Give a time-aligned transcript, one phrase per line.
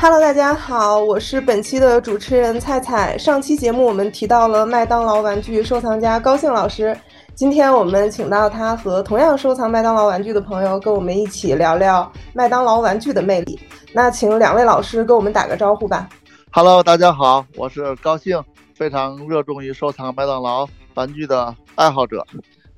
[0.00, 3.18] Hello，大家好，我是本期的主持人菜菜。
[3.18, 6.96] 上期节目我们提到了麦当劳玩具收藏家高兴老师，
[7.34, 13.58] 今天我们请到他和同样收藏麦当劳玩具的朋友，跟我们一起聊聊麦当劳玩具的魅力。
[13.92, 16.08] 那请两位老师跟我们打个招呼吧。
[16.50, 18.42] Hello，大家好，我是高兴，
[18.74, 22.24] 非常热衷于收藏麦当劳玩具的爱好者。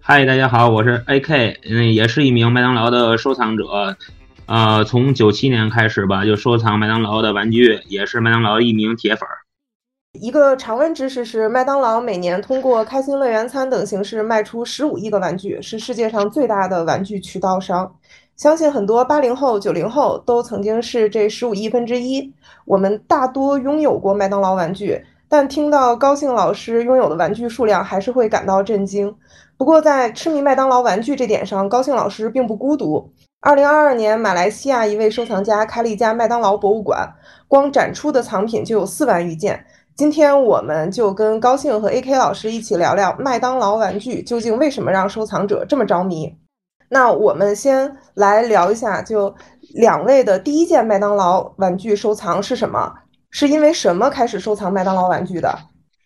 [0.01, 3.65] 嗨，大家好，我是 AK，嗯，也是一名麦当劳的收藏者。
[4.51, 9.47] 呃，从九七年开始吧，就收藏麦当劳的玩具，也是麦当劳一名铁粉儿。
[10.21, 17.95] 一个常温知识是，麦当劳每年通过开心乐园餐等形式卖出十五亿个玩具，是世界上最大的玩具渠道商。
[18.35, 22.33] 相信很多八零后、九零后都曾经是这十五亿分之一。
[22.65, 29.15] 我们大多拥有过麦当劳玩具，但听到高兴老师拥有的玩具数量，还是会感到震惊。
[29.57, 33.13] 不过，在痴迷麦当劳玩具这点上，高兴老师并不孤独。
[33.43, 37.11] 二零二二年，马来西亚一位收藏家开了一家麦当劳博物馆，
[37.49, 39.65] 光展出的藏品就有四万余件。
[39.97, 46.37] 今天，我们就跟高兴和 AK 老师一起聊聊麦当劳玩具究竟为什么让收藏者这么着迷。
[46.91, 49.35] 那我们先来聊一下，就
[49.73, 52.93] 两位的第一件麦当劳玩具收藏是什么？
[53.31, 55.59] 是因为什么开始收藏麦当劳玩具的？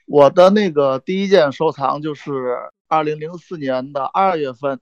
[0.07, 2.31] 我的那个第一件收藏就是
[2.87, 4.79] 二零零四年的二月份，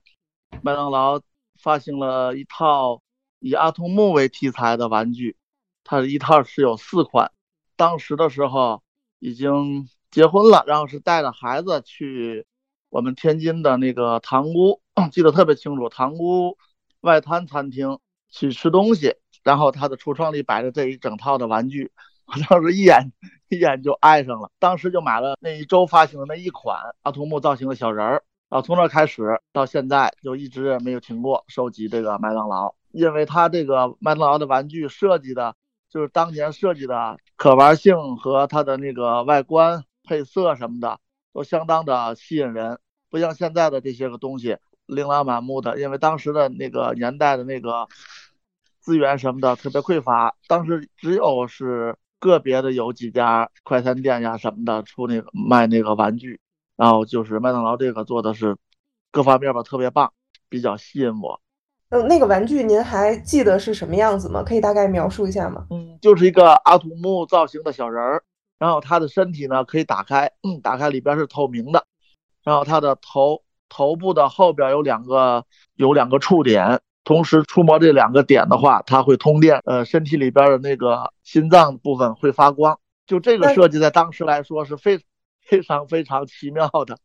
[0.61, 1.19] 麦当劳。
[1.63, 3.01] 发行了一套
[3.39, 5.37] 以阿童木为题材的玩具，
[5.85, 7.31] 它一套是有四款。
[7.77, 8.83] 当时的时候
[9.19, 12.45] 已经结婚了，然后是带着孩子去
[12.89, 16.57] 我们天津的那个塘沽， 记得特别清楚，塘沽
[16.99, 17.97] 外滩餐厅
[18.29, 21.93] 去吃东西，然后他的橱窗里摆着这一整套的玩具，
[22.25, 23.13] 我当时一眼
[23.47, 28.23] 一眼就爱上了，当时就买了那一周发行的那一款阿童木造型的小人儿。
[28.53, 35.55] 啊从那开始到现在就一直没有停过收集这个麦当劳，因为它这个麦当劳的玩具设计的，
[35.89, 40.99] 就是当年设计的可玩性和它的那个外观配色什么的
[41.33, 42.77] 都相当的吸引人，
[43.09, 47.87] 不像现在的这些个东西琳琅满目的，因为当时的那个年代的那个
[48.79, 56.39] 资源什么的特别匮乏，当时只有是个别的有几家快餐店呀什么的出那个卖那个玩具。
[56.75, 58.57] 然后就是麦当劳这个做的是
[59.11, 60.11] 各方面吧特别棒，
[60.49, 61.39] 比较吸引我。
[61.89, 64.41] 嗯，那个玩具您还记得是什么样子吗？
[64.41, 65.67] 可以大概描述一下吗？
[65.69, 68.23] 嗯，就是一个阿童木造型的小人儿，
[68.57, 71.85] 然后他的身体呢可以打开，嗯，打开里边是透明的，
[72.43, 75.45] 然后他的头头部的后边有两个
[75.75, 82.79] 有两个触点，同时触摸这两个点的话，它会通电，呃，身体里边的那个心脏部分会发光。
[83.05, 84.99] 就这个设计在当时来说是非。
[85.45, 86.97] 非常非常奇妙的，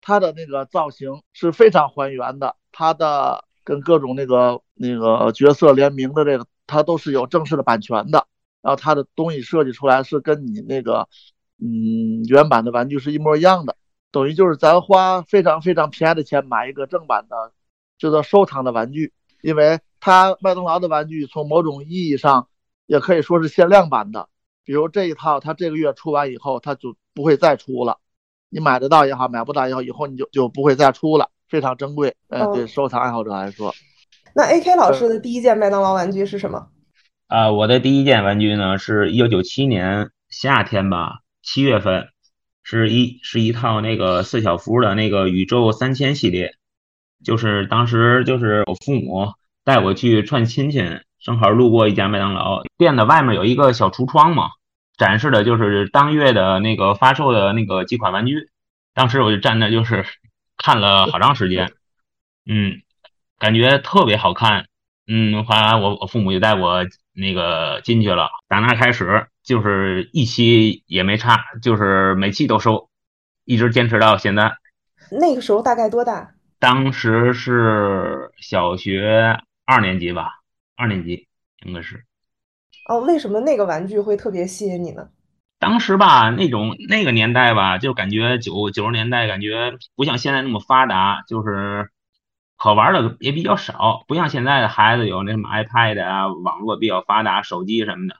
[0.00, 8.26] 它的那个造型是非常还原的，它的跟各种那个那个角色联名的这个，它都是有正式的版权的。
[8.60, 11.08] 然后它的东西设计出来是跟你那个
[11.58, 13.76] 嗯原版的玩具是一模一样的，
[14.12, 17.52] 等于就是咱花非常非常便宜的钱买一个正版的，
[17.98, 19.12] 值得收藏的玩具。
[19.42, 22.46] 因为它麦当劳的玩具从某种意义上
[22.86, 24.28] 也可以说是限量版的，
[24.64, 26.96] 比如这一套，它这个月出完以后，它就。
[27.14, 27.98] 不会再出了，
[28.48, 32.16] 你买得到也好，买不到也好，以后你就就不会再出了，非常珍贵。
[32.28, 33.74] 嗯，对收藏爱好者来说，
[34.34, 36.68] 那 AK 老师的第一件麦当劳玩具是什么？
[37.26, 42.08] 啊，我的第一件玩具呢，是一九九七年夏天吧，七月份，
[42.62, 46.54] 是一是一套那个四小福的那个宇宙三千系列，
[47.22, 49.34] 就是当时就是我父母
[49.64, 50.80] 带我去串亲戚，
[51.22, 54.50] 正好路过一家麦当劳店的外面有一个小橱窗嘛。
[54.98, 58.50] 展示的就是当月的那个发售的那个几款玩具，
[58.94, 60.04] 当时我就站那就是
[60.58, 61.72] 看了好长时间，
[62.46, 62.82] 嗯，
[63.38, 64.66] 感觉特别好看，
[65.08, 66.84] 嗯，后来我我父母就带我
[67.14, 72.88] 那个进去了，打那开始就是一期也没差，就是每期都收，
[73.44, 74.52] 一直坚持到现在。
[75.10, 76.32] 那个时候大概多大？
[76.60, 80.41] 当时是小学二年级吧，
[80.76, 81.28] 二年级
[81.64, 82.04] 应该是。
[82.88, 85.08] 哦，为什么那个玩具会特别吸引你呢？
[85.58, 91.90] 当时吧，那种那个年代吧，就感觉九九十年代感觉不像现在那么发达，就是
[92.56, 98.16] 可玩的也比较少，不像现在的孩子有那什么 iPad 啊，网络比较发达，手机什么的。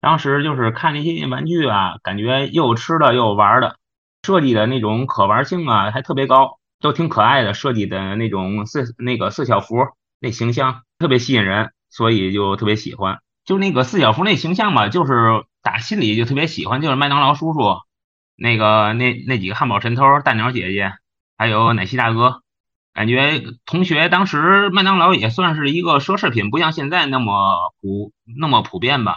[0.00, 3.76] 当时就是看那些玩具啊，感觉又有吃的又有玩的，
[4.22, 9.76] 设计的那种可玩性啊还特别高，都挺可爱的，设计的那种四那个四小福
[10.22, 13.18] 那形象特别吸引人，所以就特别喜欢。
[13.44, 17.80] 就那个四小福那形象吧，就是打心里就特别喜欢，就是麦当劳叔叔，
[18.36, 20.92] 那个那那几个汉堡神偷、大鸟姐姐，
[21.36, 22.40] 还有奶昔大哥，
[22.94, 29.16] 感觉同学当时麦当劳也算是一个奢侈品，不像现在那么普那么普遍吧。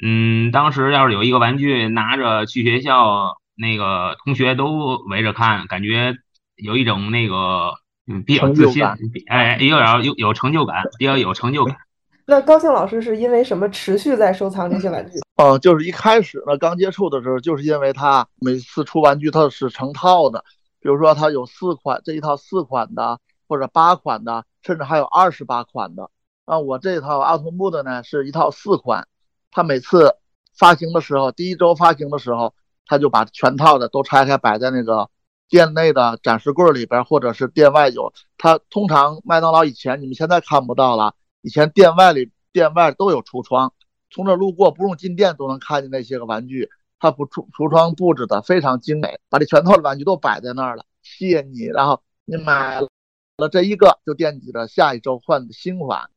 [0.00, 6.14] 嗯，当时要是有一个玩具拿着去学校，那个同学都围着看，感觉
[6.54, 7.74] 有一种那个
[8.06, 8.84] 嗯比较自信，
[9.28, 11.76] 哎，有点有有成就感，比较有成就感。
[12.26, 15.18] 那高兴老师是因为什么持续在收藏这些玩具？
[15.36, 20.44] 嗯，就是一开始呢，刚接触的时候，就是因为他每次出玩具他是成套的，
[20.80, 23.18] 比如说他有四款，这一套四款的，
[23.48, 26.10] 或者八款的，甚至还有二十八款的。
[26.44, 29.06] 啊，我这套阿童木的呢是一套四款。
[29.50, 30.14] 他每次
[30.56, 32.54] 发行的时候，第一周发行的时候，
[32.86, 35.08] 他就把全套的都拆开摆在那个
[35.52, 38.10] 店内的展示柜里边，或者是店外有。
[38.38, 43.74] 它通常麦当劳以前你们现在看不到了，以前店外里店外都有橱窗，
[44.10, 46.70] 从这路过不用进店都能看见那些个玩具。
[46.98, 56.08] 它不橱橱窗布置的非常精美，把这全套的玩具都摆在那儿了，吸引你，然后你买了这一个就惦记着下一周换新款。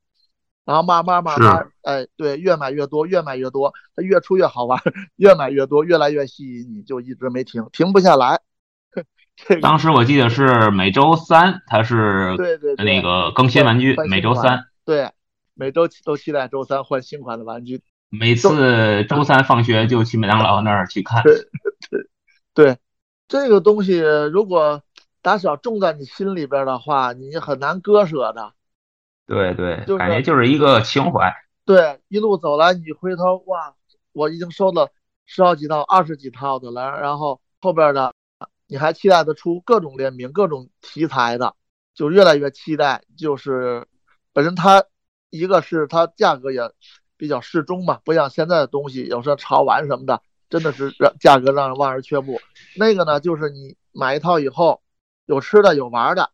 [0.63, 4.79] 然后慢慢慢慢，哎，对，越买越多，越买越多，它越出越好玩，
[5.17, 8.39] 越买越多，越来越吸引你，就一直没停，停不下来。
[9.61, 15.11] 当时我记得是每周三，它是对对那个更新玩具，每周三，对，
[15.53, 17.81] 每周都期待周三换新款的玩具。
[18.09, 21.21] 每次周三放学就去麦当劳那儿去看。
[21.23, 21.33] 对
[21.89, 22.07] 对
[22.53, 22.77] 对，
[23.27, 23.99] 这个东西
[24.31, 24.81] 如果
[25.21, 28.53] 打小种在你心里边的话，你很难割舍的。
[29.27, 31.33] 对对，感觉就是一个情怀。
[31.65, 33.73] 对，一路走来，你回头哇，
[34.13, 34.91] 我已经收了
[35.25, 36.91] 十好几套、二十几套的了。
[37.01, 38.13] 然后后边的
[38.67, 41.56] 你还期待它出各种联名、各种题材的，
[41.94, 43.03] 就越来越期待。
[43.17, 43.85] 就是
[44.33, 44.83] 本身它
[45.29, 46.62] 一个是它价格也
[47.17, 52.39] 比较适中嘛，不像现在的东西有时候潮玩什么的，真的是让价格让人望而却步。
[52.75, 54.81] 那个呢，就是你买一套以后，
[55.25, 56.31] 有吃的有玩的。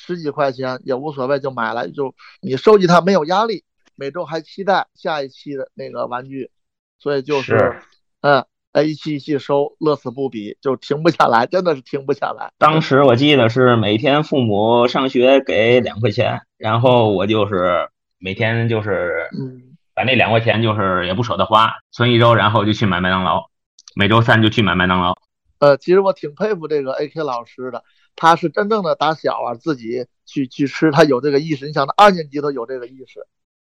[0.00, 1.90] 十几块钱也无所谓，就买了。
[1.90, 3.64] 就你收集它没有压力，
[3.96, 6.52] 每周还期待下一期的那个玩具，
[7.00, 7.82] 所以就是，
[8.20, 8.46] 嗯，哎，
[8.82, 12.52] 一期一期收，乐此不疲，就停不下来，真的是停不下来。
[12.58, 17.88] 当时我记得是每天父母上学给两块钱，然后我就是
[18.18, 23.50] 每天就是，嗯，把那两块钱就是也不舍得花，存一周，然后就去买麦当劳，
[23.96, 25.16] 每周三就去买麦当劳。
[25.58, 27.82] 呃，其实我挺佩服这个 AK 老师的。
[28.20, 31.66] 他是真正的打小啊，自己去去吃，他有这个意识。
[31.68, 33.24] 你想，他二年级都有这个意识。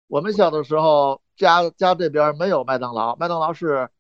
[0.08, 3.90] 我们小的时候，家家这边没有麦当劳，麦当劳是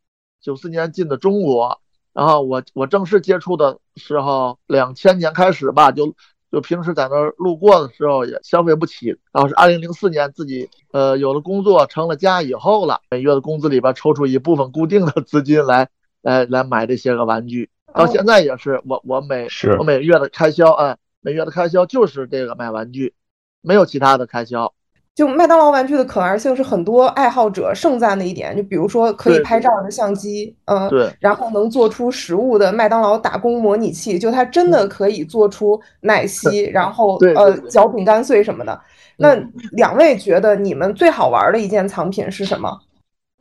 [0.40, 1.80] 九四年进的中国。
[2.12, 6.14] 然后我我正式接触的时候，两千年开始吧，就
[6.50, 9.16] 就平时在那儿路过的时候也消费不起。
[9.32, 15.88] 然后是二零零四年自己呃有了工作，成了家以后了，每月的工资里边抽出一部分固定的资金来
[16.20, 17.70] 来来买这些个玩具。
[17.94, 19.46] 到现在也是，我我每
[19.78, 23.14] 我每月的开销，哎，每月的开销就是这个买玩具，
[23.62, 24.74] 没有其他的开销。
[25.20, 38.80] 就麦当劳玩具的可玩性是很多爱好者盛赞的一点，就比如说可以拍照的相机，嗯，对，然后能做出食物的麦当劳打工模拟器，就它真的可以做出奶昔，然后呃嚼饼干碎什么的。
[39.18, 39.34] 那
[39.72, 42.80] 两位觉得你们最好玩的一件藏品是什么？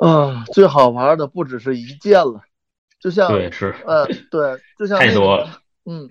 [0.04, 2.42] 嗯，最好玩的不只是一件了。
[3.00, 5.48] 就像对是，呃对，就像太多了，
[5.86, 6.10] 嗯，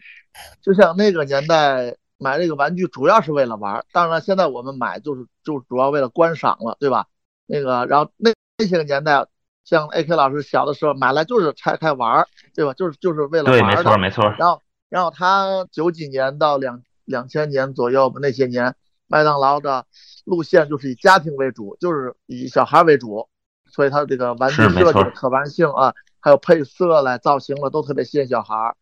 [0.63, 7.07] 就像那个年代买这个玩具主要是为了玩，当然现在我们买就是就主要为了观赏了，对吧？
[7.47, 9.27] 那个然后那那些个年代，
[9.65, 12.75] 像 AK 老师小的时候买来就是拆开玩，对吧？
[12.75, 14.25] 就是就是为了玩的，没错没错。
[14.39, 18.75] 然后然后他九几年到两两千年左右吧，那些年
[19.07, 19.87] 麦当劳的
[20.25, 23.29] 路线就是以家庭为主，就是以小孩为主，
[23.71, 25.95] 所以他这个玩具设计的可玩性啊。
[26.21, 28.75] 还有配色了、造型了，都特别吸引小孩。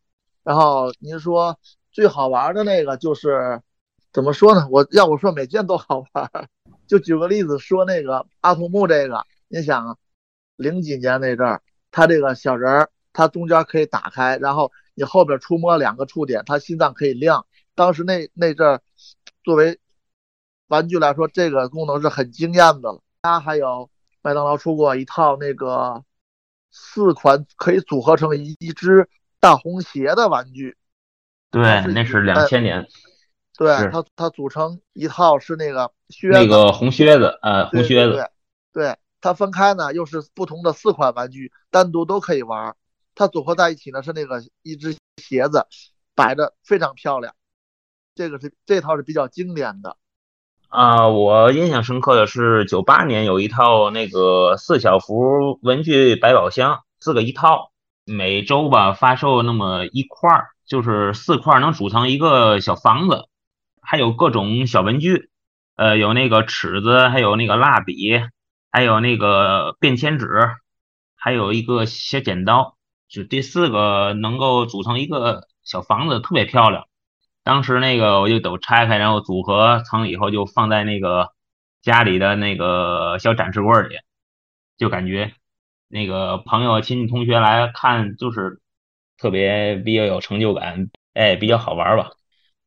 [0.43, 1.59] 然后您说
[1.97, 3.63] 最好玩的那个就是
[4.13, 4.69] 怎么说呢？
[4.71, 6.31] 我要我说每件都好玩。
[6.87, 9.97] 就举个例子说，那个阿童木这个，你想
[10.57, 17.47] 零几年那阵儿，他这个小人儿，他中间可以打开，然后你后边触摸两个触点，他心脏可以亮。
[17.75, 18.83] 当时那那阵儿，
[19.43, 19.81] 作为
[20.69, 23.01] 玩具来说，这个功能是很惊艳的了。
[23.23, 23.89] 他还有
[24.21, 26.05] 麦当劳出过一套那个。
[26.79, 29.09] 四款可以组合成一一只
[29.41, 30.77] 大红鞋的玩具，
[31.57, 32.87] 对，那是两千年。
[33.57, 38.31] 对，它它组成一套是那个靴子，那个红靴子，呃，红靴子。
[38.75, 42.77] 对，它分开呢又是不同的四款玩具，单独都可以玩。
[43.15, 45.67] 它组合在一起呢是那个一只鞋子，
[46.15, 47.35] 摆着非常漂亮。
[48.15, 49.97] 这个是这套是比较经典的。
[50.69, 57.71] 啊，我印象深刻的是九八年有一套那个四小福文具百宝箱，四个一套，
[58.05, 63.29] 每周吧发售那么一块儿，就是四块能组成一个小房子。
[63.89, 65.31] 还有各种小文具，
[65.77, 68.21] 呃，有那个尺子，还有那个蜡笔，
[68.73, 70.29] 还有那个便签纸，
[71.15, 72.77] 还有一个小剪刀，
[73.09, 76.89] 就这四个能够组成一个小房子，特别漂亮。
[77.45, 81.31] 当时那个我就都拆开，然后组合成以后就放在那个
[81.81, 83.99] 家里的那个小展示柜里，
[84.77, 85.33] 就感觉
[85.87, 88.61] 那个朋友、亲戚、同学来看，就是
[89.19, 92.11] 特别比较有成就感，哎，比较好玩吧。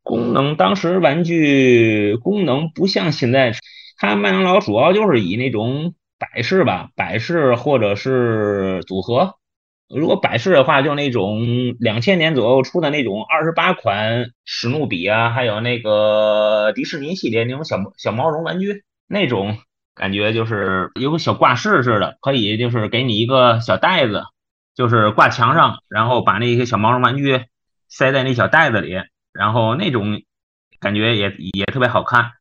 [0.02, 3.54] 功能当时玩具功能不像现在，
[3.98, 9.36] 它麦当劳主要就是以那种摆饰吧，摆饰或者是组合。
[9.88, 19.58] 如果摆饰的话，就那种两千年左右出的那种二十八款史努比啊，还有那个迪士尼系列那种小小毛绒玩具，那种
[19.96, 24.24] 感觉就是有个小挂饰似的，可以就是给你一个小袋子，
[24.76, 27.46] 就是挂墙上，然后把那些小毛绒玩具
[27.88, 28.96] 塞在那小袋子里，
[29.34, 30.22] 然后那种
[30.80, 32.32] 感觉也也特别好看。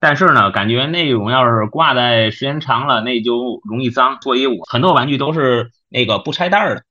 [0.00, 6.82] 但是呢，感觉那种要是挂在时间长了，那就容易脏，所以我很多玩具都是那个不拆袋的。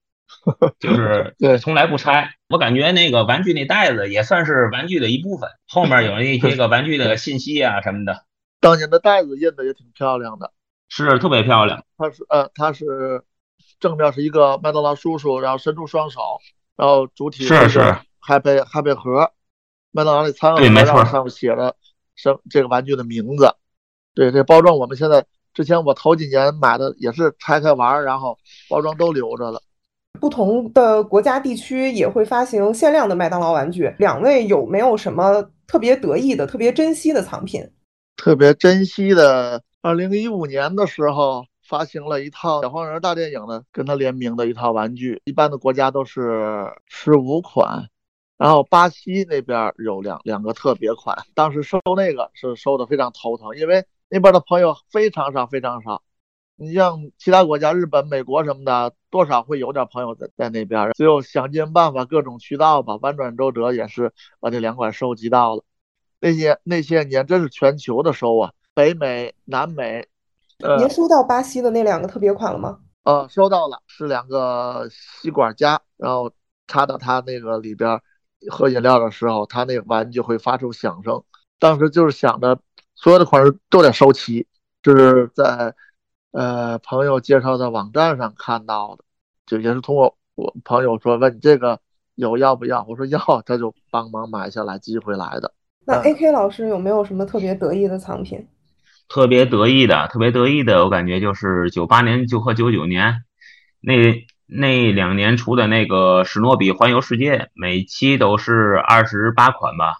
[0.79, 2.35] 就 是对，从来不拆。
[2.47, 8.23] 我感觉那个玩具那袋子也算是玩具的一部分，后面有那些个玩具的信息啊什么的。
[8.61, 10.53] 当年的袋子印的也挺漂亮的，
[10.87, 11.83] 是特别漂亮。
[11.97, 13.23] 它是呃，它是
[13.81, 16.21] 正面是一个麦当劳叔叔，然后伸出双手，
[16.77, 17.79] 然后主体是是
[18.25, 19.29] Happy Happy 盒，
[19.91, 21.75] 麦当劳那餐盒，对没错上面写了
[22.15, 23.53] 什这个玩具的名字。
[24.13, 28.37] 对，这包装我们现在之前我头几年买的也是拆开玩，然后
[28.69, 29.61] 包装都留着了。
[30.19, 33.91] 不同的国家地区也会发行限量的麦当劳玩具。
[33.97, 37.67] 两位有没有什么特别得意的、特别珍惜的藏品？
[38.17, 47.89] 特别珍惜的，二零一五年的时候发行了一套小黄人大电影的跟他联名的一套玩具，一般的国家都是十五款，
[48.37, 56.01] 然后巴西那边有两两个特别款，当时收那个是收的非常头疼，因为那边的朋友非常少非常少。
[56.57, 65.63] 你像其他国家，日本、美国什么的，多少会有点朋友在在那边，最后想尽办法各种渠道吧，弯转周折也是把这两款收集到了。
[66.19, 70.07] 那些那些年真是全球的收啊，北美、南美，
[70.79, 72.79] 您收到巴西的那两个特别款了吗？
[73.03, 76.31] 呃，收到了，是两个吸管夹，然后
[76.67, 77.99] 插到它那个里边
[78.49, 81.23] 喝饮料的时候，它那个玩具会发出响声。
[81.59, 82.59] 当时就是想着
[82.95, 84.47] 所有的款式都得收齐，
[84.81, 85.73] 就是在。
[86.33, 89.03] 呃，朋友介绍的网站上看到的，
[89.45, 91.77] 就也是通过我朋友说问你这个
[92.15, 95.53] 有要不要，我说要，他就帮忙买下来寄回来的。
[95.83, 98.47] 那 A.K 老师有没有什么特别得意的藏品？
[99.11, 103.23] 特别得意的，特别得意的，我感觉就是九八年就和九九年
[103.81, 109.95] 那那两年出的那个史诺比环游世界，每期都是二十八款吧，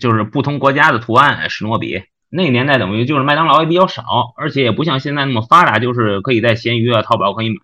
[0.00, 2.02] 就是不同国家的图案史诺比。
[2.28, 7.56] 那个年代等于就是麦当劳也比较少，而且也不像现在那么发达，就是可以在闲鱼啊、淘宝可以买。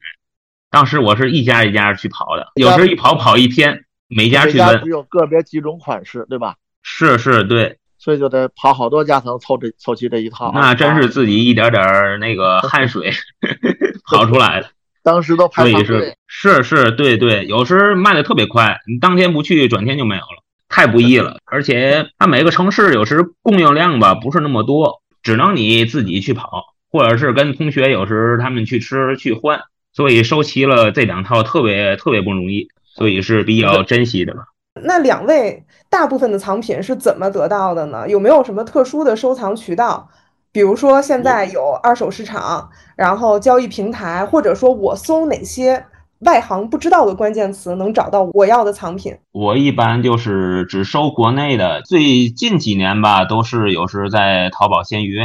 [0.70, 4.80] 当时我是一家一家去跑的，有时候一跑跑一天，每家去问。
[4.84, 6.54] 只有个别几种款式，对吧？
[6.80, 7.78] 是是，对。
[8.02, 10.50] 所以就得跑好多家才能凑这凑齐这一套。
[10.52, 13.12] 那真是自己一点点那个 汗水
[14.10, 14.68] 跑出来的。
[15.04, 15.84] 当时都排队。
[15.84, 20.42] 是是是，对对，有时卖的特别快，你当天不去，转天就没有了。
[20.68, 29.60] 太不易了，而且它每个城市有时供应量吧不是那么多，只能你自己去跑，或者是跟同学有时他们去吃去换，
[29.92, 34.44] 所以收齐了这两套特别特别不容易，所以是比较珍惜的吧。
[34.80, 38.08] 那两位大部分的藏品是怎么得到的呢？
[38.08, 40.08] 有没有什么特殊的收藏渠道？
[40.50, 45.86] 比如说现在有二手市场，然后交易平台，或者说我搜哪些？
[46.20, 49.18] 外行不知道的关键词能找到我要的藏品。
[49.32, 55.18] 我一般就是只收国内的，最近几年吧，都是有时在淘宝、闲鱼，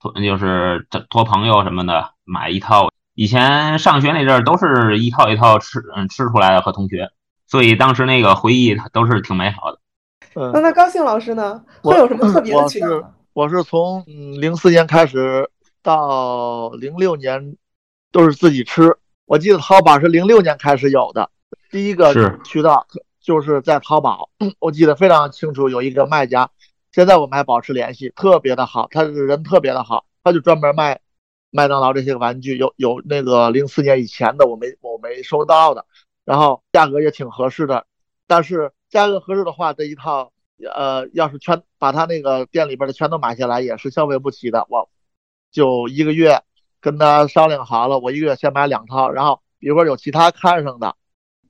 [0.00, 2.88] 托就是托朋友什么的买一套。
[3.14, 7.10] 以前上学那阵儿都是一套一套吃，嗯，吃出来的和同学，
[7.52, 9.78] 所以当时那个回忆都是挺美好的。
[10.54, 11.62] 那那高兴老师呢？
[11.82, 12.86] 会有什么特别的渠道？
[12.88, 13.04] 我是
[13.34, 15.50] 我是从零四年开始
[15.82, 17.58] 到零六年
[18.10, 18.96] 都是自己吃。
[19.26, 21.28] 我记得淘宝是零六年开始有的，
[21.70, 22.86] 第一个渠道
[23.20, 25.68] 就是在淘宝， 我记得非常清楚。
[25.68, 26.48] 有一个卖家，
[26.90, 31.00] 现在我们还保持联系，特别的好，他是人特别的好，他就专门卖
[31.50, 35.84] 麦当劳这些玩具，有有那个零四年以前的我没我没收到的，
[36.24, 37.86] 然后价格也挺合适的，
[38.26, 40.32] 但是价格合适的话，这一套
[40.74, 44.88] 呃要是全把他那个店里边的全都买下来，也是消费不起的，我
[45.50, 46.42] 就一个月。
[46.84, 50.96] 跟他商量好了，我一个月先买两套，然后比如说有其他看上的，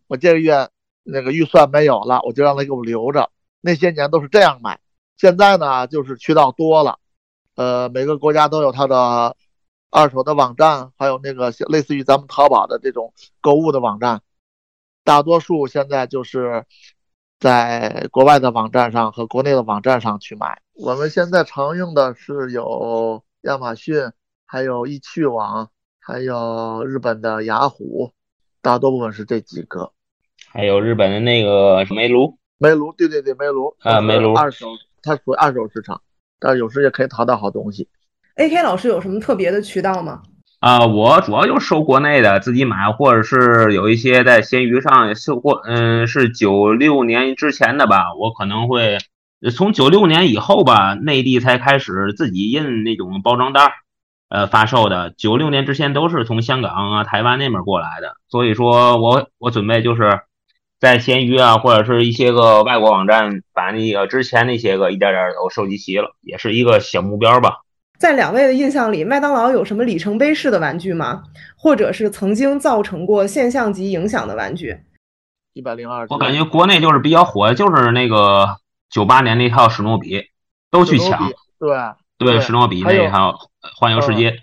[0.06, 0.68] 我这个月
[1.04, 3.30] 那个预算没有了，我就让他给我留着。
[3.62, 4.78] 那些年都是这样买，
[5.16, 6.98] 现在呢，就是渠道多了，
[7.56, 9.34] 呃，每个国家都有它的
[9.88, 14.20] 二手的网站，还有那个类似于咱们淘宝的这种购物的网站。
[15.04, 16.64] 大多数现在就是
[17.40, 20.60] 在国外的网站上和国内的网站上去买。
[20.74, 24.10] 我们现在常用的是有亚马逊，
[24.46, 28.12] 还有易趣网，还有日本的雅虎，
[28.60, 29.92] 大多部分是这几个。
[30.48, 34.68] 还有日本的那个煤炉，煤炉，对对对，煤炉啊，煤炉二手，
[35.02, 36.00] 它属于二手市场，
[36.38, 37.88] 但有时也可以淘到好东西。
[38.36, 40.22] A.K 老师有什么特别的渠道吗？
[40.62, 45.60] 啊，我主要就收国内的，自己买，或者是有一些在闲鱼上收过。
[45.64, 48.98] 嗯，是九六年之前的吧，我可能会
[49.56, 53.72] 从九六年以后吧，内地才开始自己印那种包装袋，
[54.28, 55.12] 呃，发售的。
[55.18, 60.20] 九六年之前都是从香港啊、台湾那边过来的，所以说我我准备就是
[60.78, 67.62] 在闲鱼啊，或者是一些个外国网站，把那个之前那些个一点点都收集齐了，也是一个小目标吧。
[68.02, 71.22] 在两位的印象里，麦当劳有什么里程碑式的玩具吗？
[71.56, 74.76] 或者是曾经造成过现象级影响的玩具？
[75.52, 78.56] 一百零二，我感觉国内就是比较火，就是那个
[78.90, 80.20] 九八年那套史努比，
[80.68, 81.30] 都去抢。
[81.60, 81.78] 对
[82.18, 83.38] 对，史努比那一套
[83.78, 84.36] 环游世界。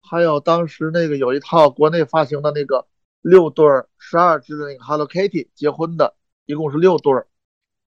[0.00, 2.86] 还有当时那个有一套国内发行的那个
[3.20, 6.14] 六对儿、十二只的那个 Hello Kitty 结婚的，
[6.46, 7.26] 一共是六对儿。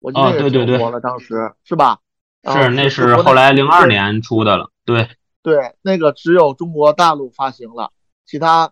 [0.02, 2.00] 我记得对对对，火了，当时是吧？
[2.44, 4.70] 是，那是后来零二年出的了。
[4.86, 5.10] 对
[5.44, 7.92] 对，那个只有中国大陆发行了，
[8.26, 8.72] 其他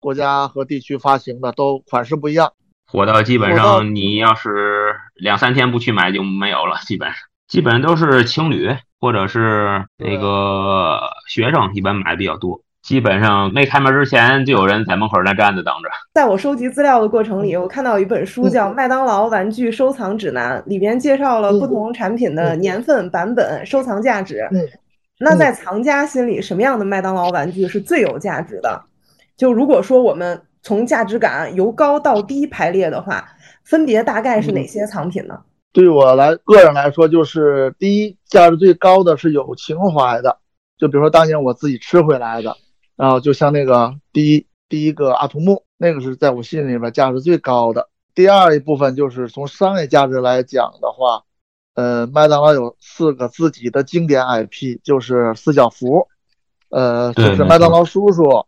[0.00, 2.52] 国家和地区发行的都款式不一样。
[2.86, 7.16] 火到基本上，你要是两三天不去买就没有了，基本上
[7.48, 8.70] 基本上都是情侣
[9.00, 12.62] 或者是那个学生一般买的比较多。
[12.82, 15.90] 基本上没开门之前就有人在门口那站着等着。
[16.14, 24.48] 在我收集资料的过程里，我看到一本书叫《麦当劳玩具收藏指南》，里边介绍了不同产品的年份、版本、收藏价值。
[25.18, 28.84] 那在藏家心里，什么样的麦当劳玩具是最有价值的？
[29.36, 33.28] 就如果说我们从价值感由高到低排列的话，
[33.64, 35.40] 分别大概是哪些藏品呢？
[35.72, 40.38] 对我来个人来说，就是第一价值最高的是有情怀的，
[40.78, 42.56] 就比如说当年我自己吃回来的。
[42.96, 47.88] 然后就像那个第一第一个阿童木，那个是在我心里边价值最高的。
[48.14, 51.24] 第二一部分就是从商业价值来讲的话，
[51.76, 56.08] 呃，麦当劳有四个自己的经典 IP，就是四小福，
[56.70, 58.46] 呃，就是麦当劳叔叔、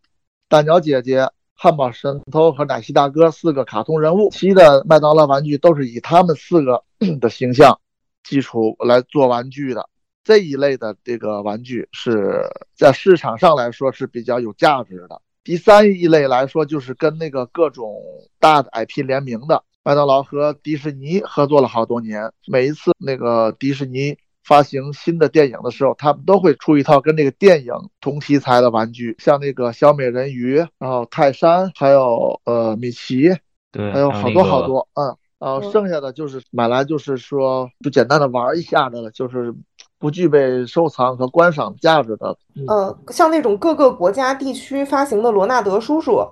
[0.49, 4.31] 大鸟姐姐、汉堡神偷和奶昔大哥四个卡通人物。
[4.31, 6.83] 其的麦当劳玩具都是以他们四个
[7.21, 7.79] 的形象
[8.25, 9.87] 基础来做玩具的。
[10.25, 12.43] 这一类的这个玩具是
[12.75, 15.21] 在市场上来说是比较有价值的。
[15.45, 17.95] 第三一类来说，就是跟那个各种
[18.39, 22.31] 大的 IP 联名的，麦当劳和迪士尼合作了好多年。
[22.47, 33.35] 每一次那个迪士尼发行新的电影的时候，他们都会出一套跟那个电影同题材的玩具，像那个小美人鱼，然后泰山，还有呃米奇，
[33.73, 39.55] 对，还有好多好多，嗯，然后剩下的就是买来就是说就简单的玩一下的了，就是。
[40.01, 42.37] 不具备收藏和观赏价值的，
[42.69, 46.25] 呃，像那种各个国家地区发行的罗纳德叔叔，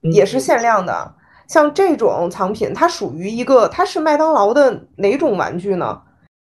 [0.00, 1.14] 也是限量的。
[1.46, 6.02] 像这种藏品，它属于一个，它是麦当劳的哪种玩具呢？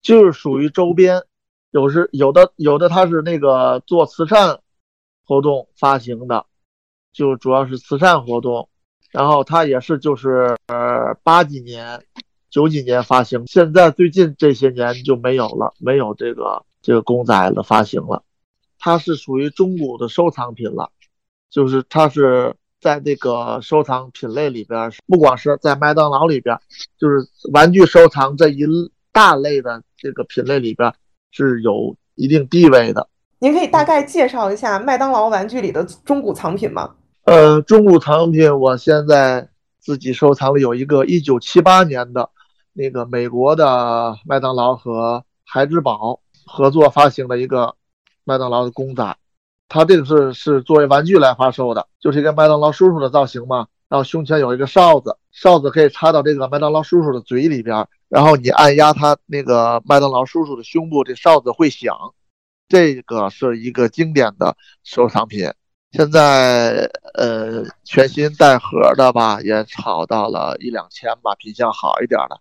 [0.02, 1.22] 就是属于周边，
[1.70, 4.59] 有时有的有的它是那个做慈善
[5.26, 6.46] 活动发行的，
[7.12, 8.68] 就主要是慈善活动。
[9.11, 12.02] 然后它也是就是呃八几年。
[12.50, 18.22] 九几年发行，现在最近这些年就没有了，没有这个这个公仔的发行了。
[18.78, 20.92] 它是属于中古的收藏品了，
[21.50, 22.54] 就是它是
[22.85, 26.55] 在这个收藏品类里边，不光是在麦当劳里边，
[26.99, 28.66] 就是玩具收藏这一
[29.11, 30.92] 大类的这个品类里边
[31.31, 33.09] 是有一定地位的。
[33.38, 36.94] 您可以大概介绍一下麦当劳玩具里的中古藏品吗？
[37.25, 39.49] 呃，中古藏品，我现在
[39.81, 42.29] 自己收藏了有一个一九七八年的。
[42.77, 47.77] 那个美国的麦当劳和孩之宝合作发行的一个
[48.25, 49.16] 麦当劳的公仔，
[49.68, 53.66] 它这个是是作为玩具来发售的，就是一个麦当劳叔叔的造型嘛。
[53.88, 61.96] 然后胸前有一个哨子，哨子可以插到这个麦当劳叔叔的嘴里边，然后你按压他那个麦当劳叔叔的胸部，这哨子会响。
[62.66, 65.48] 这个是一个经典的收藏品，
[65.92, 72.40] 现在呃全新带盒的吧，也炒到了一两千吧，品相好一点的。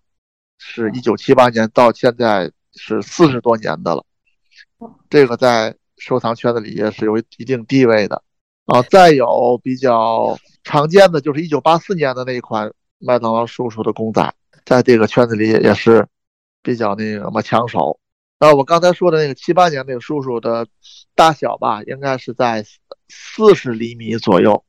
[0.58, 4.04] 是一九七八年到现在是四十多年的了，
[5.10, 8.22] 这个在收藏圈子里也是有一定地位的。
[8.66, 14.32] 啊，再有比较常见的就是一九八四年的那一款麦当劳叔叔的公仔，
[14.64, 16.06] 在这个圈子里也是
[16.62, 17.98] 比较那个么抢手。
[18.38, 20.66] 呃，我刚才说的那个七八年那个叔叔的
[21.14, 22.64] 大小吧，应该是在
[23.08, 24.62] 四十厘米左右，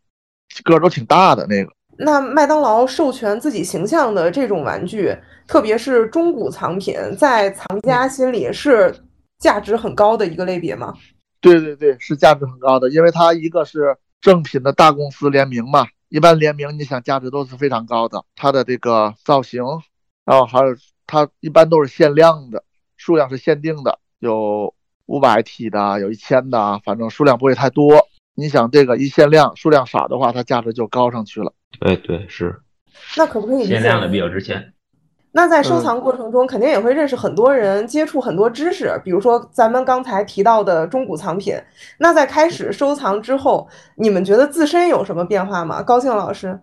[0.63, 1.71] 个儿都挺大的那个。
[1.97, 5.15] 那麦当劳授权自己形象的这种玩具，
[5.47, 8.93] 特别是中古藏品，在藏家心里是
[9.39, 10.93] 价值很高的一个类别吗？
[11.41, 18.23] 对对对，是价值很高的，因为它一个是正品的大公司联名嘛，一般联名你想价值都是非常高的。
[18.35, 19.63] 它的这个造型，
[20.25, 22.63] 然后还有它一般都是限量的，
[22.97, 24.73] 数量是限定的，有
[25.05, 28.07] 五百体的，有一千的，反正数量不会太多。
[28.33, 31.53] 你想这个一限量，数量少的话，它价值就高上去了。
[31.79, 32.61] 对对是，
[33.17, 34.73] 那可不可以限量的比较值钱。
[35.37, 41.53] 那在收藏过程中，肯定也会认识很多人，接触很多知识，比如说咱们刚才提到的中古藏品。
[41.97, 43.67] 那在开始收藏之后，
[43.97, 45.83] 你们觉得自身有什么变化吗？
[45.83, 46.57] 高兴老师？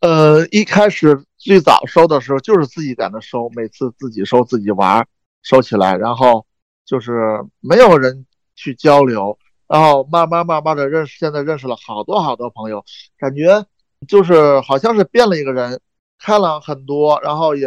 [0.00, 5.06] 呃，一开始最早收的时候就是自己在那收，每次自己收自己玩，
[5.44, 6.44] 收起来，然后
[6.84, 12.84] 就是没有人去交流，然后慢慢慢慢的认识，现在认识了好多好多朋友，
[13.16, 13.64] 感觉
[14.08, 15.80] 就是好像是变了一个人。
[16.22, 17.66] 开朗很多，然后也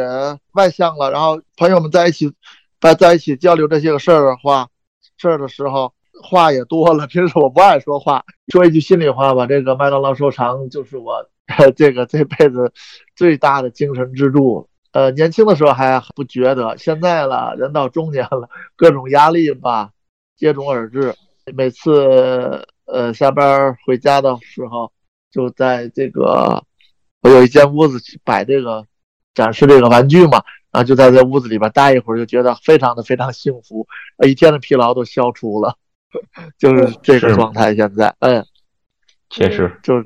[0.54, 2.32] 外向了，然后朋友们在一起，
[2.80, 4.70] 在在一起交流这些个事儿的话，
[5.18, 7.08] 事儿的时候话也多了。
[7.08, 11.28] 平时我不爱说话，说一句心里话吧，这个麦当劳收藏就是我
[11.76, 12.72] 这个这辈子
[13.16, 14.70] 最大的精神支柱。
[14.92, 19.90] 呃，年轻的时候还不觉得，现在了，人到中年了，各种压力吧
[20.38, 21.16] 接踵而至。
[21.56, 24.92] 每次呃下班回家的时候，
[25.32, 26.64] 就在这个。
[27.24, 28.86] 我有一间屋子摆这个
[29.34, 33.88] 展示这个玩具嘛，然后就在这屋子里边待一会儿，就觉得非常的非常幸福，
[34.28, 35.78] 一天的疲劳都消除了，
[36.60, 37.74] 就是这个状态。
[37.76, 38.46] 现在，嗯，
[39.30, 40.04] 确实，就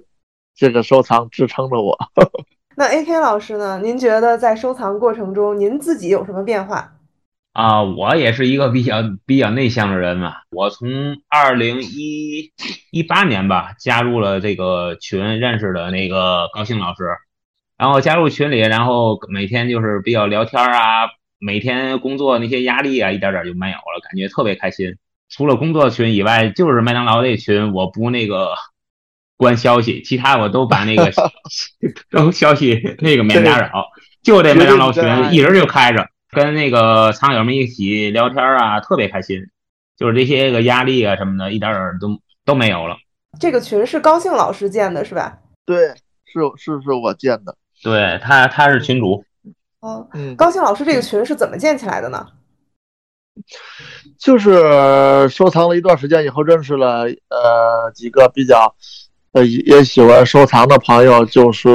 [0.56, 1.98] 这个收藏支撑着我。
[2.78, 3.80] 那 A K 老师呢？
[3.84, 6.94] 您觉得在收藏过程中，您自己有什么变化？
[7.58, 10.36] 啊，我也是一个比较比较内向的人嘛。
[10.52, 12.52] 我从二零一
[12.92, 17.04] 一八年吧加入了这个群，认识的那个高兴老师，
[17.76, 21.08] 然后加入群里，然后每天就是比较聊天啊，
[21.40, 24.96] 每天工作那些压力啊，一点点就没有了，感觉特别开心。
[25.28, 28.54] 除了工作群以外，就是麦当劳那群，我不那个
[29.36, 31.12] 关消息，其他我都把那个
[32.12, 33.88] 都消息那个免打扰，
[34.22, 36.08] 就这麦当劳群一直就开着。
[36.30, 39.48] 跟那个藏友们一起聊天啊，特别开心，
[39.96, 42.98] 就是这些个压力啊什么的，一点点都都没有了。
[43.40, 45.38] 这个群是高兴老师建的，是吧？
[45.66, 45.88] 对，
[46.26, 47.56] 是是是我建的。
[47.82, 49.24] 对他，他是群主。
[49.80, 52.28] 哦，嗯，高兴老师这个群是怎么建起来的呢？
[54.20, 58.76] 就是收藏了一段时间以后，认识了呃几个比较
[59.32, 61.70] 呃也喜欢收藏的朋友，就是。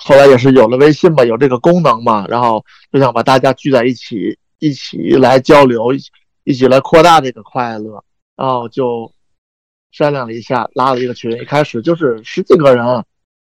[0.00, 5.92] 后来也是有了微信嘛，有这个功能嘛，然后就想把大家聚在一起，一起来交流，
[6.44, 8.04] 一起来扩大这个快乐，
[8.36, 9.12] 然后就
[9.90, 12.86] 商量了一下，拉了一个群，一开始就是十几个人，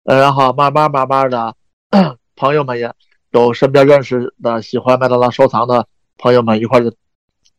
[0.05, 1.55] 呃，然后慢慢慢慢的，
[2.35, 2.91] 朋友们也
[3.31, 6.91] 有身边认识的喜欢麦当劳收藏的朋友们一块就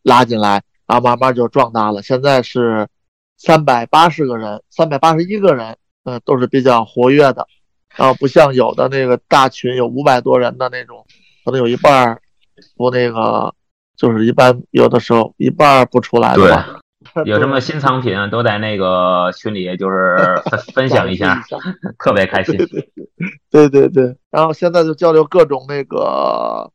[0.02, 2.88] 拉进来，然后慢慢就壮大了，现在是
[3.36, 7.46] 三百八十个人，三百八十一个人，嗯，都是比较活跃的。
[7.98, 11.04] 然后不像有的那个大群有五百多人的那种，
[11.44, 12.20] 可能有一半
[12.76, 13.52] 不那个，
[13.96, 16.64] 就是一般有的时候一半不出来的。
[17.12, 20.16] 对， 有什么新藏品都在那个群里，就是
[20.48, 21.42] 分分享 一下，
[21.98, 22.56] 特别开心。
[23.50, 26.70] 对对对，然后现在就交流各种那个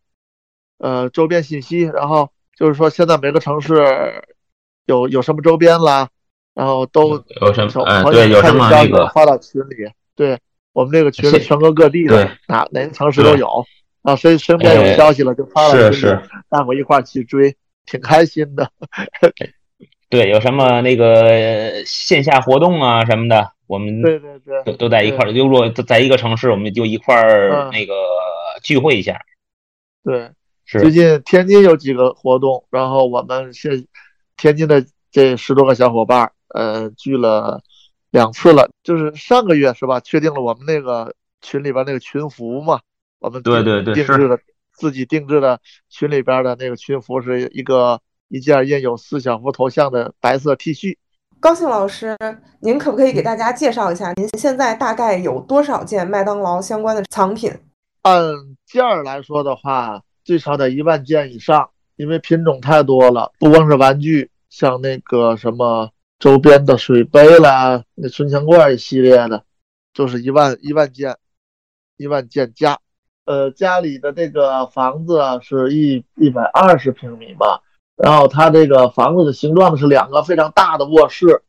[0.80, 3.74] 呃周边信息，然后就是说现在每个城市
[4.88, 6.10] 有有什么周边啦，
[6.54, 10.38] 然后都有什么嗯对有什么那个发到群里，对。
[10.74, 13.64] 我们这个群是全国各地的，哪哪个城市都有。
[14.02, 17.56] 啊，谁身边有消息了就发了，是是，大伙一块去追，
[17.86, 18.70] 挺开心的。
[20.10, 25.32] 对，有什么那个线下活动啊什么的，我们对对对，都都在一块儿。
[25.32, 27.94] 如果在一个城市，我们就一块儿那个
[28.62, 29.18] 聚会一下。
[30.04, 30.32] 对，
[30.66, 33.86] 最近天津有几个活动，然后我们现
[34.36, 37.62] 天津的这十多个小伙伴，呃，聚了。
[38.14, 40.00] 两次了，就是上个月是吧？
[40.00, 42.80] 确定了我们那个群里边那个群服嘛，
[43.20, 44.40] 我们对对对定制的
[44.72, 50.96] 自己定制的群里边的那个群服是一个一件印有四小福头像的白色 T 恤。
[51.40, 52.16] 高兴老师，
[52.60, 57.52] 您可不可以给大家介绍一下，您现在大概有多少件麦当劳相关的藏品？
[58.04, 58.22] 按
[58.68, 65.90] 件儿来说的话，最少得一万件以上，因为品种太多了，不光是玩具，像那个什么。
[66.20, 69.44] 周边的水杯啦，那存钱罐一系列的，
[69.94, 71.18] 就是一万一万件，
[71.98, 72.80] 一万件加。
[73.26, 77.62] 呃，家里的这个房子，是一一百二十平米吧，
[77.96, 81.42] 然后它这个房子的形状呢是两个非常大的卧室，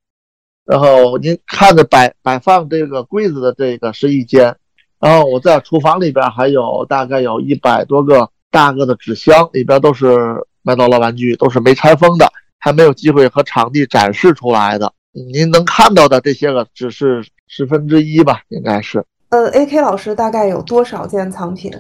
[0.65, 4.57] 然后您看着摆摆放这个柜子的这个是一间，
[5.01, 12.33] 然后我在厨房里边还有大概有一百多个大个的纸箱，里边都是麦当劳玩具，都是没拆封的，
[12.65, 14.91] 还没有机会和场地展示出来的。
[15.13, 19.05] 您能看到的这些个只是十分之一吧，应该是。
[19.29, 21.71] 呃，A.K 老师大概有多少件藏品？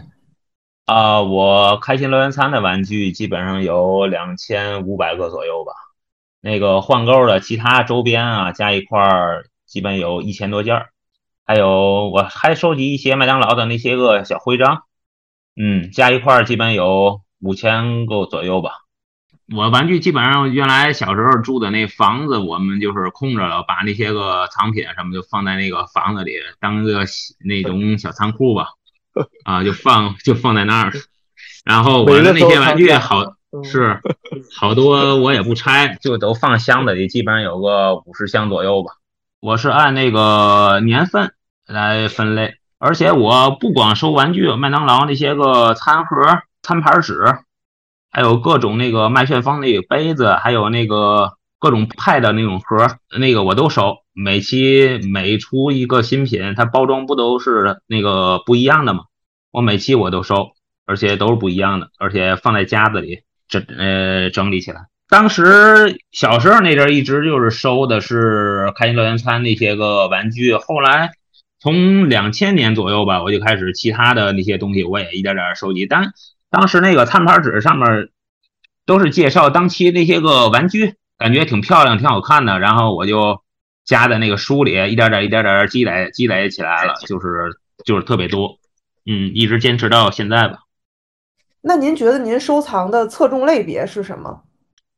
[0.84, 5.72] 啊，我开心乐园餐的玩具基本上有两千五百个左右吧。
[6.42, 10.88] 那个换购的其他周边啊，加一块儿基本有一千多件儿。
[11.46, 14.82] 还有我还收集一些麦当劳的那些个小徽章，
[15.56, 18.83] 嗯，加一块儿基本有五千个左右吧。
[19.52, 27.04] 我玩具基本上原来小时候住的那房子，我们就是空着了，把那些个藏品什么就放在那个房子里，当个
[27.44, 28.68] 那种小仓库吧。
[29.44, 30.92] 啊，就放就放在那儿，
[31.64, 34.00] 然后我的那些玩具好是
[34.58, 38.94] 好多，我也不拆，就都放箱子里，基本上有个五十箱左右吧。
[39.38, 41.32] 我是按那个年份
[41.64, 47.38] 来分类，而且我不光收玩具，麦当劳那些个餐盒、餐盘纸，
[48.14, 53.96] 还有各种那个麦旋风那个杯子，还有那个各种派的那种盒，那个我都收。
[54.12, 59.00] 每期每出一个新品，它包装不都是那个不一样的吗？
[59.50, 60.52] 我每期我都收，
[60.86, 64.82] 而且都是不一样的，而且放在夹子里整呃整理起来。
[65.08, 71.10] 当时小时候那阵儿一直就是收的是开心乐园餐那些个玩具，后来
[71.58, 75.86] 从两千年左右吧，我就开始其他的那些东西我也一点点收集。
[75.86, 76.12] 但
[76.54, 78.08] 当时那个餐盘纸上面
[78.86, 83.42] 都是介绍当期那些个玩具，感觉挺漂亮、挺好看的，然后我就。
[83.86, 88.58] 加在那个书里，一点点、一点点积累、积累起来了，就是就是特别多，
[89.04, 90.60] 嗯，一直坚持到现在吧。
[91.60, 94.44] 那您觉得您收藏的侧重类别是什么？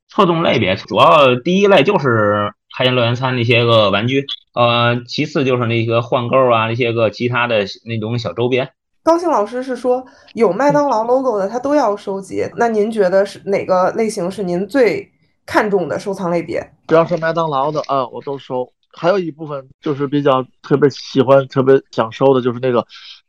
[0.06, 8.70] 侧重类别主要第一类就是开心乐园餐那些个玩具，呃，其次就是那个换购啊，那些个其他的那种小周边。
[9.06, 15.08] 高兴老师是说有麦当劳 logo 的他都要收集，那您觉得是哪个类型是您最
[15.46, 16.60] 看重的收藏类别？
[16.88, 18.68] 只要是麦当劳的啊，我都收。
[18.92, 22.84] 还有一部分就是比较特别喜欢、特别想收的，就是那个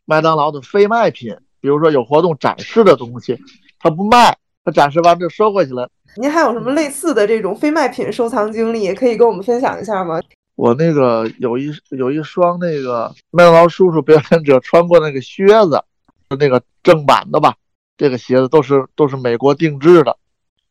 [0.06, 3.38] 麦当劳的非卖品，比如说有活动展示的东西，
[3.80, 4.36] 他不卖，
[4.66, 5.88] 他展示完就收回去了。
[6.16, 10.20] 您还有什么类似的这种非卖品收藏经历，可以跟我们分享一下吗？
[10.58, 15.84] 我那个有一有一双那个麦当劳叔叔表演者穿过那个靴子，
[16.40, 17.54] 那个正版的吧，
[17.96, 20.18] 这个鞋子都是都是美国定制的，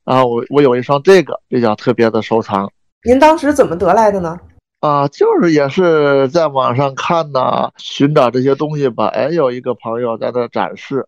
[0.05, 2.71] 然后我我有一双这个比较特别的收藏。
[3.05, 4.37] 您当时怎么得来的呢？
[4.81, 9.07] 啊，就是也是在网上看呢，寻找这些东西吧。
[9.07, 11.07] 哎，有一个朋友在那展示，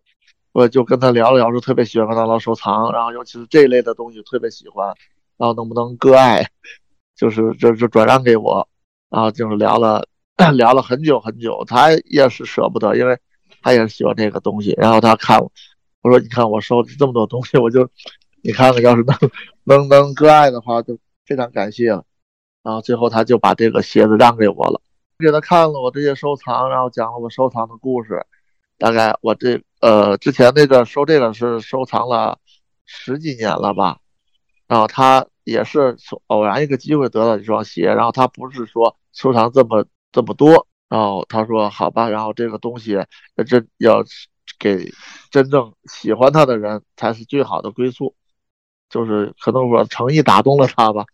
[0.53, 4.87] 我就跟他聊了聊，说特别喜欢麦当劳收藏，然后尤其是这一类的东西特别喜欢，
[5.37, 6.49] 然后能不能割爱，
[7.19, 8.65] 就是就就转让给我，
[9.09, 10.07] 然后就是聊了
[10.55, 13.19] 聊了很久很久，他也是舍不得，因为
[13.61, 14.73] 他也是喜欢这个东西。
[14.77, 15.51] 然后他看我，
[16.01, 17.89] 我说你看我收这么多东西，我就
[18.41, 19.17] 你看看，要是能
[19.65, 22.05] 能能割爱的话，就非常感谢了。
[22.63, 24.79] 然后最后他就把这个鞋子让给我了，
[25.17, 28.25] 给他看了我这些收藏，然后讲了我收藏的故事。
[28.77, 32.39] 大概我这呃之前那个收这个是收藏了
[32.85, 33.97] 十几年了吧，
[34.67, 35.95] 然后他也是
[36.27, 42.97] 偶然一个机会得到一双鞋，然后他不是说收藏这么这么多，然后他说好吧，然后这个东西
[43.47, 44.03] 真要
[44.59, 44.91] 给
[45.31, 48.13] 真正喜欢他的人才是最好的归宿，
[48.89, 51.05] 就是可能我诚意打动了他吧。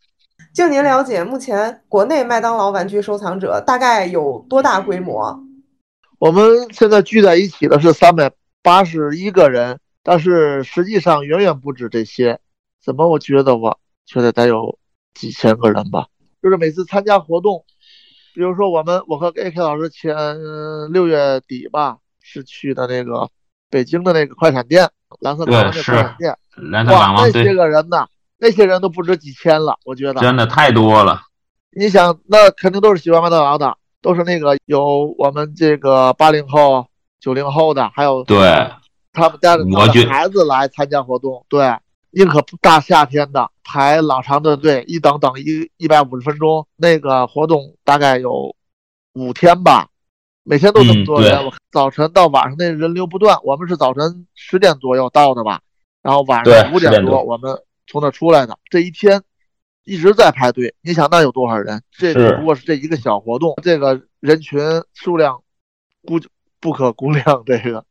[0.53, 5.37] 就您了解，目前国内麦当劳玩具收藏者大概有多大规模？
[6.19, 12.39] 我们现在聚在一起的是三百八十一个人，但是实际上远远不止这些。
[12.81, 13.09] 怎么？
[13.09, 14.77] 我觉得我觉得得有
[15.13, 16.07] 几千个人吧。
[16.41, 17.65] 就是每次参加活动，
[18.33, 20.15] 比如说我们，我和 AK 老师前
[20.91, 23.29] 六月底吧，是去的那个
[23.69, 24.89] 北京的那个快闪店，
[25.19, 26.37] 蓝色的快闪店。
[26.87, 28.07] 哇，那些个人呐！
[28.37, 31.21] 那些人都不止几千了，我觉得真的太多了。
[31.71, 36.85] 你想，那肯定都是喜欢麦当劳的，都是那个有我们这个八零后、
[37.19, 38.69] 九零后的，还有对
[39.11, 39.65] 他们家的
[40.07, 41.45] 孩子来参加活动。
[41.49, 41.75] 对，
[42.15, 46.65] 宁可大夏天的排老长的队，一等等一一百五十分钟。
[46.77, 48.55] 那个活动大概有
[49.15, 49.89] 五天吧，
[50.43, 51.37] 每天都这么多人。
[51.71, 55.59] 早晨到晚上那人流不断，我们是早晨十点左右到的吧，
[56.01, 57.61] 然后晚上五点多我们。
[57.87, 59.21] 从那出来的这一天
[59.83, 61.83] 一直在排队，你想那有多少人？
[61.91, 64.59] 这只不过是这一个小活动，这个人群
[64.93, 65.43] 数量
[66.03, 66.27] 估计
[66.59, 67.43] 不可估量。
[67.45, 67.85] 这个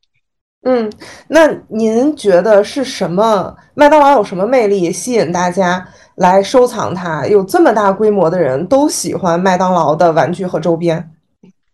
[0.64, 0.90] 嗯，
[1.29, 3.55] 那您觉得是什么？
[3.74, 7.27] 麦当劳有什么魅力吸引大家来收藏它？
[7.27, 11.11] 有这么大规模的人都喜欢麦当劳的玩具和周边？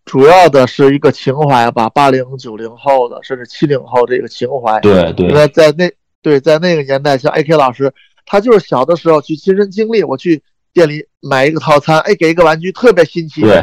[0.05, 4.81] 主要的是一个情怀吧，八零九零后的，甚至七零后这个情怀。
[4.81, 5.89] 对对，因为在那
[6.21, 7.93] 对在那个年代，像 AK 老师，
[8.27, 13.43] 他就是小的时候去亲身经历，我去店里买一个套餐，哎，给一个玩具，特别新奇。
[13.43, 13.63] 对，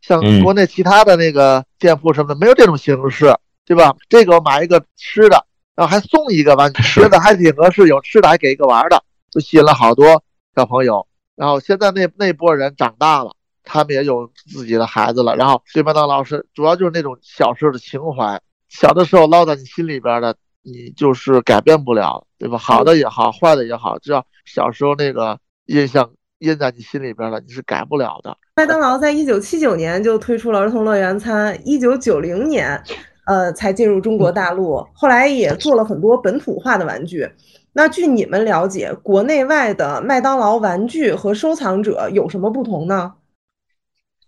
[0.00, 3.26] 像国内其他的那个店铺什么的，没有这种形式，
[3.66, 3.94] 对吧？
[4.08, 5.44] 这个我买一个吃的，
[5.74, 10.22] 然后还送一个玩具，觉得还挺合适，有吃的还给一个玩的，就吸引了好多
[10.54, 11.06] 小朋友。
[11.36, 13.32] 然后现在那那波人长大了。
[13.64, 22.58] 他们也有自己的孩子了，然后对麦当劳是主要就是那种小时候的情怀，小的时候烙在你心里边的，你就是改变不了，对吧？
[22.58, 28.36] 好的也好，坏的也好，只要小时候那个印象印在你心里边了，你是改不了的。
[28.56, 32.82] 麦当劳在一九七九年就推出了儿童乐园餐，一九九零年，
[33.26, 37.30] 呃，才进入中国大陆，后来也做了很多本土化的玩具。
[37.72, 43.14] 那据你们了解，国内外的麦当劳玩具和收藏者有什么不同呢？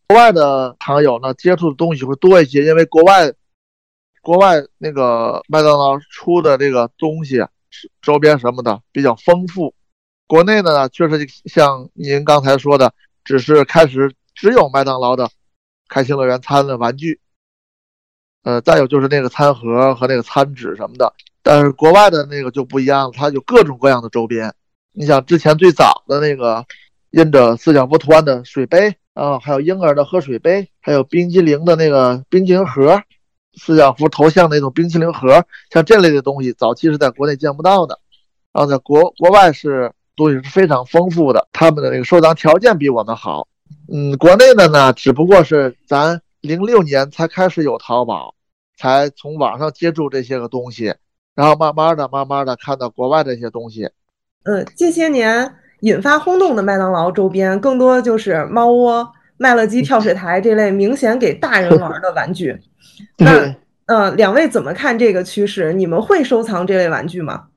[0.06, 3.32] 国外的朋友呢，接触的东西会多一些，因为国外，
[4.22, 7.44] 国外那个麦当劳出的这个东西，
[8.00, 9.74] 周边什么的比较丰富。
[10.26, 15.28] 国内的呢，确实像您刚才说的，只是开始只有麦当劳的
[15.88, 17.20] 开心乐园餐的玩具，
[18.44, 21.12] 呃，再有就是那个餐盒和那个餐纸什么的。
[21.42, 24.54] 但是国外的那个就不一样了，它有各种各样的周边。
[24.92, 26.64] 你想之前最早的那个
[27.10, 28.94] 印着四小福图案的水杯。
[29.14, 33.00] 啊，还有婴儿的喝水杯，还有冰激凌的那个冰激凌盒，
[33.56, 38.00] 四小福头像那种冰淇淋盒，像这类的东西，早期是在国内见不到的，
[38.52, 43.46] 然后在国国外是东西是非常丰富的，他们的那个收藏条件比我们好。
[43.88, 48.34] 嗯，国内的呢，只不过是咱零六年才开始有淘宝，
[48.76, 50.94] 才从网上接触这些个东西，
[51.34, 53.90] 然后慢慢的、慢慢的看到国外这些东西。
[54.44, 55.56] 嗯，这些年。
[55.80, 62.58] 引发轰动的麦当劳周边，更多就是猫窝、麦乐鸡跳水台这类明显给大人玩的玩具。
[63.18, 63.54] 那，
[63.84, 65.74] 呃，两位怎么看这个趋势？
[65.74, 67.48] 你们会收藏这类玩具吗？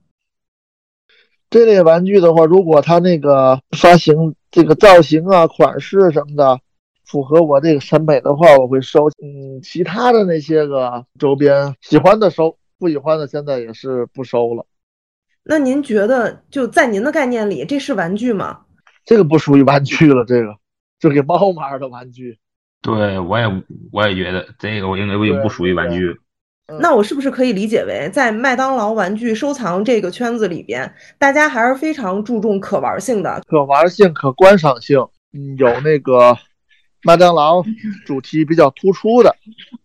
[1.50, 6.60] 这类玩具的话，如果它那个发行这个造型啊、款式什么的
[7.08, 9.08] 符合我这个审美的话，我会收。
[9.24, 14.65] 嗯，其他的那些个周边，喜欢的收，不喜欢的现在也是不收了。
[15.43, 18.60] 那您觉得，就在您的概念里，这是玩具吗？
[19.06, 20.54] 这个不属于玩具了，这个
[21.00, 22.38] 就给猫玩的玩具。
[22.82, 23.46] 对，我也
[23.91, 26.15] 我也觉得这个，我认为不属于玩具。
[26.82, 33.41] 那我是不是可以理解为，在麦当劳玩具收藏这个圈子里边，大家还是非常注重可玩性的？
[33.48, 35.00] 可玩性、可观赏性，
[35.32, 36.38] 嗯，有那个
[37.03, 37.63] 麦当劳
[38.05, 39.36] 主题比较突出的，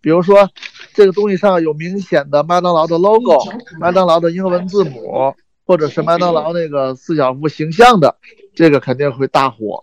[0.01, 0.49] 比如说
[0.95, 3.39] 这个东西上有明显的麦当劳的 logo，
[3.81, 5.35] 麦当劳的英文字母。
[5.65, 8.13] 或者是麦当劳那个四小福形象的，
[8.53, 9.83] 这个肯定会大火。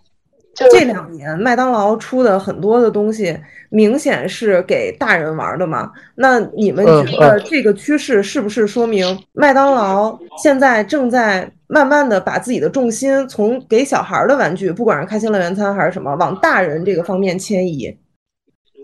[0.54, 3.36] 这两年麦当劳出的很多的东西，
[3.70, 5.90] 明显是给大人玩的嘛？
[6.14, 17.96] 那你们觉得这个趋势是不是说明麦当劳现在正在慢慢的把自己的重心从给小孩的玩具，不管是开心乐园餐还是什么，往大人这个方面迁移？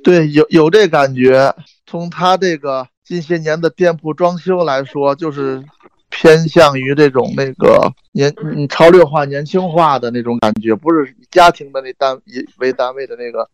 [0.04, 1.54] 对，有有这感觉。
[1.84, 5.62] 从他这个近些年的店铺装修来说，就是。
[6.08, 13.46] 偏向于这种那个年嗯潮流化、年轻化的那种感觉，不是以家庭的那单以为单位的那个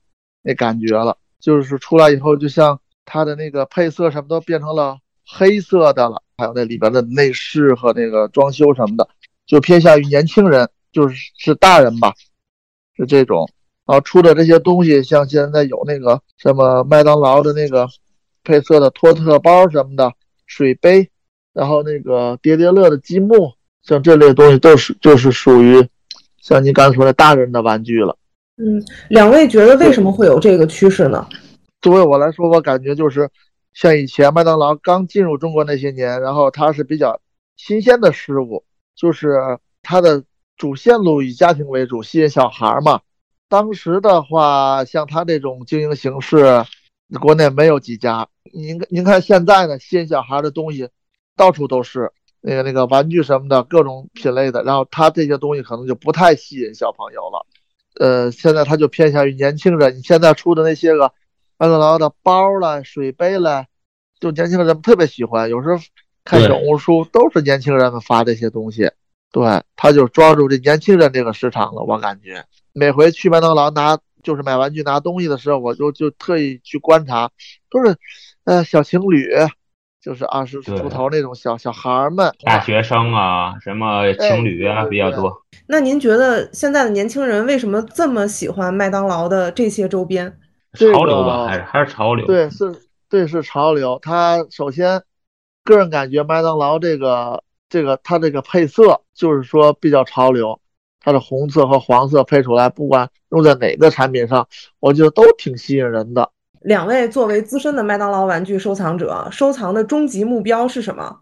[0.42, 1.16] 那感觉了。
[1.40, 9.09] 就是出来以后，就像它的那个配色什么都变成了黑色的了，还有那里边的内饰和那个装修什么的，
[9.46, 12.14] 就偏向于年轻人，就是是大人吧，
[12.96, 13.48] 是这种。
[13.87, 17.88] 然后出的这些东西，像现在有那个什么麦当劳的那个
[18.44, 20.12] 配色的托特包什么的，
[20.46, 21.09] 水杯。
[21.55, 23.52] 然后那个叠叠乐的积木，
[23.83, 25.87] 像这类东西都是就是属于
[26.40, 28.16] 像您刚才说的大人的玩具了。
[28.57, 31.28] 嗯，两位觉得为什么会有这个趋势呢？
[31.83, 33.28] 作为我来说，我感觉就是
[33.74, 37.20] 像以前麦当劳刚进入中国那些年，然后它是比较
[37.57, 40.25] 新鲜的事物，就是它的
[40.56, 43.00] 主线路以家庭为主，吸引小孩嘛。
[43.48, 46.64] 当时的话，像它这种经营形式，
[47.21, 48.29] 国内没有几家。
[48.52, 50.88] 您您看现在呢，吸引小孩的东西。
[51.35, 52.12] 到处都是
[52.42, 54.62] 那个那个玩具什么的，各种品类的。
[54.64, 57.46] 然后它这些东西可能就不太吸引小朋友了。
[57.98, 59.96] 呃，现在它就偏向于年轻人。
[59.96, 61.10] 你现在出的那些个
[61.56, 63.64] 麦当劳的包了、水杯了，
[64.21, 65.48] 就年轻人特别喜欢。
[65.48, 65.77] 有时候
[66.25, 68.90] 看小红书都是年轻人们发这些东西。
[69.31, 71.83] 对，他就抓住这年轻人这个市场了。
[71.83, 77.31] 我感觉每回去麦当劳拿就是买玩具拿东西的时候，我就就特意去观察，
[77.70, 77.96] 都是
[78.44, 79.31] 呃小情侣。
[80.04, 85.33] 就是二十出头那种小小孩儿们，大学生啊，什么情侣啊比较多。
[85.68, 90.37] 那您觉得现在的年轻人为什么这么喜欢麦当劳的这些周边？
[90.73, 92.27] 这潮流吧，还是还是潮流。
[92.27, 92.75] 对，是，
[93.08, 93.96] 对，是潮流。
[94.02, 95.00] 它首先，
[95.65, 100.60] 个人感觉麦当劳这个这个它这个配色就是说比较潮流，
[101.00, 104.46] 它的红色和黄色配出来，不管用在哪个产品上，
[104.81, 106.31] 我觉得都挺吸引人的。
[106.60, 111.19] 两位作为资深的麦当劳玩具收藏者，收藏的终极目标是什么？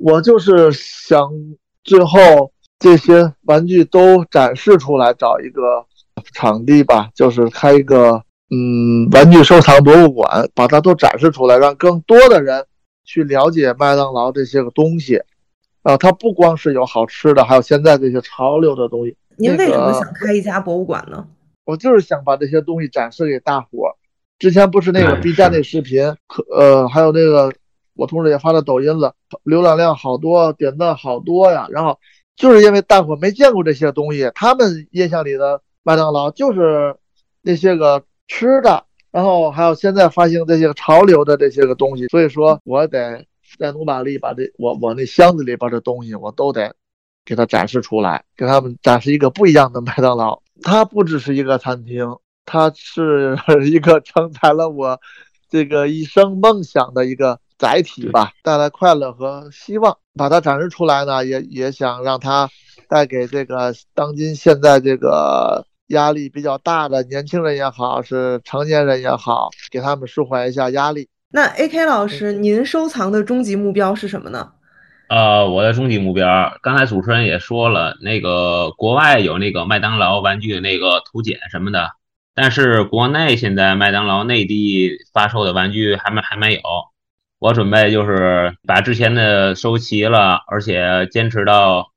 [0.00, 1.30] 我就是想
[1.84, 5.84] 最后这些玩具都展示出来，找一个
[6.34, 12.66] 场地吧，就是开一个嗯玩具收藏博物馆，把它都展示出来，让更多的人
[13.10, 15.20] 去了解麦当劳这些个东西。
[15.82, 19.16] 啊，它不光是有好吃的，还有现在这些潮流的东西。
[19.36, 21.26] 您为什么想开一家博物馆呢？
[21.64, 23.96] 我就是想把这些东西展示给大伙儿。
[24.38, 27.52] 之前不是那个 B 站那视频，可呃，还有那个
[27.96, 31.66] 我同事也发到抖音了，浏览量好多，点赞好多呀。
[31.70, 31.98] 然后
[32.36, 36.94] 就是因为大伙儿没见过这些东西，他们印象里的麦当劳就是
[37.40, 43.24] 那些个吃的，然后还有现在发行这些个潮流的这些个东西，所以说我得
[43.58, 46.74] 再努把力把这我我那箱子里边的东西我都得
[47.24, 50.40] 给它展示出来，给他们展示一个不一样的麦当劳。
[50.62, 53.36] 它不只是一个餐厅，它是
[53.68, 55.00] 一个承载了我
[55.48, 59.96] 这个一生梦想的一个载体吧，带来快乐和希望。
[60.16, 62.50] 把它展示出来呢，也也想让它
[62.88, 71.08] 带给这个当今现在这个压力比较大的年轻人也好，是成年人也好，给他们舒缓一下压力。
[71.32, 74.52] 那 A.K 老师，您收藏的终极目标是什么呢？
[75.08, 81.90] 呃，我的终极目标，刚才主持人也说了，那个国外有那个麦当劳玩具那个图鉴什么的，
[82.34, 86.60] 但是国内现在麦当劳内地发售的玩具还没还没有。
[87.40, 91.88] 我准备就是把之前的收齐了，而且坚持到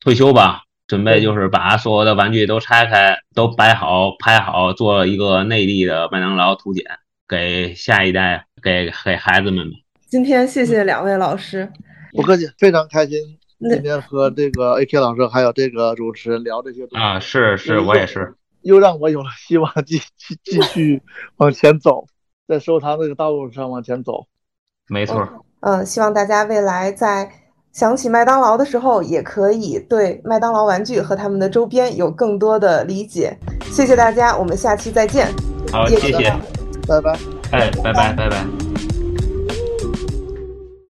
[0.00, 0.64] 退休吧。
[0.88, 6.84] 准备就是把所有的玩具都拆开，都摆好、拍好，做一个内地的麦当劳图鉴，
[7.28, 9.76] 给下一代，给给孩子们吧。
[10.08, 11.70] 今天谢谢两位老师。
[12.12, 13.20] 不客气，非常开心
[13.60, 18.34] 今天和这个 AK 老师还有这个主持人聊这些东西啊，是是，我也是。
[18.62, 21.02] 又让我有了希望继继继续
[21.36, 22.06] 往前走，
[22.46, 24.26] 在收藏这个道路上往前走。
[24.88, 25.44] 没错。
[25.60, 27.30] 嗯，希望大家未来在
[27.78, 33.38] 想起麦当劳的时候，也可以对麦当劳玩具和他们的周边有更多的理解。
[33.70, 35.28] 谢谢大家，我们下期再见。
[35.70, 36.34] 好，谢谢。
[36.88, 37.16] 拜拜。
[37.52, 38.67] 哎，拜拜，拜拜。